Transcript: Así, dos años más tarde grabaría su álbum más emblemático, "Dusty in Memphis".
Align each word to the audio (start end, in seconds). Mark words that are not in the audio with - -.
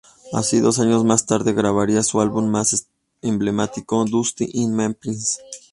Así, 0.33 0.59
dos 0.61 0.79
años 0.79 1.05
más 1.05 1.27
tarde 1.27 1.53
grabaría 1.53 2.01
su 2.01 2.21
álbum 2.21 2.47
más 2.49 2.87
emblemático, 3.21 4.03
"Dusty 4.05 4.49
in 4.51 4.73
Memphis". 4.73 5.37